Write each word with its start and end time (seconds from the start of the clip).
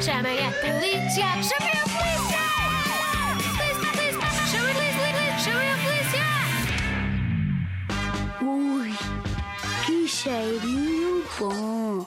Chamem 0.00 0.38
a 0.46 0.50
polícia! 0.52 1.26
Chamem 1.42 1.72
a 1.72 1.86
polícia! 1.88 2.42
Polícia, 3.56 3.90
polícia! 3.92 4.28
Chamem 4.50 4.70
a 4.70 4.74
polícia! 4.74 5.38
Chamem 5.38 5.70
a 5.72 5.76
polícia! 5.78 6.24
Ui, 8.42 8.92
que 9.86 10.06
cheirinho 10.06 11.24
bom. 11.38 12.06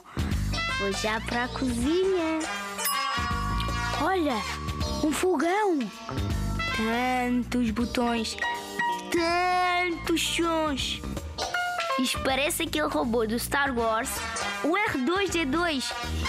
Vou 0.78 0.92
já 0.92 1.20
para 1.22 1.44
a 1.44 1.48
cozinha. 1.48 2.38
Olha, 4.00 4.36
um 5.04 5.12
fogão. 5.12 5.78
Tantos 6.76 7.70
botões, 7.70 8.36
tantos 9.10 10.22
sons. 10.22 11.02
Isto 11.98 12.18
parece 12.20 12.62
aquele 12.62 12.86
robô 12.86 13.26
do 13.26 13.38
Star 13.38 13.76
Wars, 13.76 14.08
o 14.64 14.74
R2D2. 14.90 15.84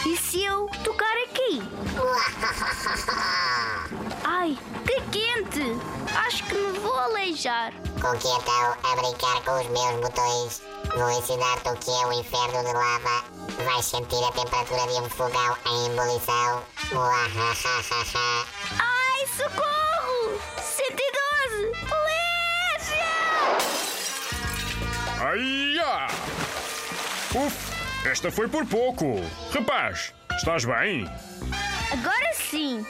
E 0.05 0.18
se 0.18 0.43
eu 0.43 0.68
tocar 0.84 1.16
aqui? 1.23 1.30
Ai, 4.23 4.58
que 4.86 5.02
quente! 5.12 5.76
Acho 6.16 6.44
que 6.46 6.55
me 6.55 6.80
vou 6.80 6.98
aleijar. 6.98 7.73
Com 8.00 8.18
que 8.18 8.28
então 8.28 8.73
a 8.84 8.96
brincar 8.96 9.42
com 9.44 9.59
os 9.59 9.68
meus 9.68 10.00
botões? 10.00 10.62
Vou 10.95 11.12
ensinar-te 11.12 11.68
o 11.70 11.76
que 11.76 11.92
é 11.92 12.06
o 12.08 12.14
inferno 12.14 12.64
de 12.64 12.72
lava. 12.73 13.26
Vais 13.66 13.84
sentir 13.86 14.23
a 14.23 14.32
temperatura 14.32 14.88
de 14.88 14.94
um 14.94 15.09
fogão 15.09 15.58
em 15.66 15.88
ebulição. 15.88 16.64
Ai, 18.80 19.28
socorro! 19.36 20.40
112! 20.62 21.72
Polícia! 21.90 23.12
Aia! 25.20 26.08
Uf, 27.36 27.58
esta 28.08 28.31
foi 28.31 28.48
por 28.48 28.66
pouco. 28.66 29.20
Rapaz, 29.54 30.14
estás 30.41 30.66
bem? 30.66 31.05
Agora 31.91 32.34
sim! 32.34 32.84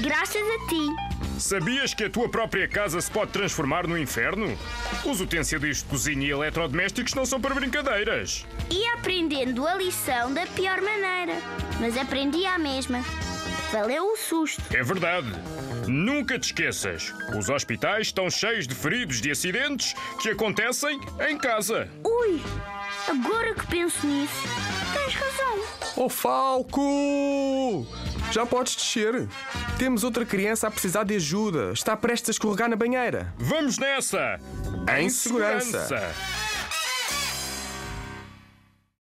Graças 0.00 0.42
a 0.42 0.68
ti! 0.68 1.38
Sabias 1.38 1.92
que 1.92 2.04
a 2.04 2.10
tua 2.10 2.30
própria 2.30 2.66
casa 2.66 2.98
se 2.98 3.10
pode 3.10 3.30
transformar 3.30 3.86
no 3.86 3.98
inferno? 3.98 4.58
Os 5.04 5.20
utensílios 5.20 5.78
de 5.78 5.84
cozinha 5.84 6.26
e 6.26 6.30
eletrodomésticos 6.30 7.12
não 7.12 7.26
são 7.26 7.38
para 7.38 7.54
brincadeiras. 7.54 8.46
Ia 8.70 8.94
aprendendo 8.94 9.66
a 9.66 9.74
lição 9.74 10.32
da 10.32 10.46
pior 10.46 10.80
maneira, 10.80 11.34
mas 11.78 11.94
aprendi 11.98 12.46
à 12.46 12.58
mesma. 12.58 13.04
Valeu 13.70 14.06
o 14.06 14.16
susto. 14.16 14.62
É 14.74 14.82
verdade. 14.82 15.28
Nunca 15.86 16.38
te 16.38 16.46
esqueças. 16.46 17.12
Os 17.36 17.50
hospitais 17.50 18.06
estão 18.06 18.30
cheios 18.30 18.66
de 18.66 18.74
feridos 18.74 19.20
de 19.20 19.30
acidentes 19.30 19.94
que 20.22 20.30
acontecem 20.30 20.98
em 21.28 21.36
casa. 21.36 21.90
Ui! 22.02 22.40
Agora 23.08 23.54
que 23.54 23.66
penso 23.66 24.06
nisso, 24.06 24.48
tens 24.92 25.14
razão. 25.14 25.58
Ô 25.96 26.08
Falco! 26.08 27.86
Já 28.30 28.46
podes 28.46 28.76
descer. 28.76 29.28
Temos 29.78 30.04
outra 30.04 30.24
criança 30.24 30.68
a 30.68 30.70
precisar 30.70 31.04
de 31.04 31.16
ajuda. 31.16 31.72
Está 31.72 31.96
prestes 31.96 32.30
a 32.30 32.32
escorregar 32.32 32.68
na 32.68 32.76
banheira. 32.76 33.32
Vamos 33.36 33.78
nessa! 33.78 34.40
Em 34.98 35.10
segurança. 35.10 35.86
segurança. 35.86 36.41